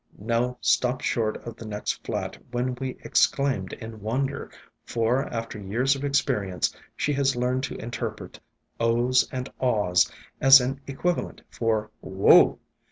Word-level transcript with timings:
Nell 0.17 0.57
stopped 0.61 1.03
short 1.03 1.45
on 1.45 1.53
the 1.59 1.67
next 1.67 2.03
flat 2.03 2.35
when 2.49 2.73
we 2.81 2.97
ex 3.03 3.27
claimed 3.27 3.73
in 3.73 4.01
wonder; 4.01 4.49
for 4.83 5.27
after 5.31 5.59
years 5.59 5.95
of 5.95 6.03
experience 6.03 6.75
she 6.95 7.13
has 7.13 7.35
learned 7.35 7.61
to 7.65 7.75
interpret 7.75 8.39
Oh's 8.79 9.29
and 9.31 9.47
Ah's 9.59 10.11
as 10.41 10.59
an 10.59 10.81
equivalent 10.87 11.43
for 11.51 11.91
Whoa! 12.01 12.57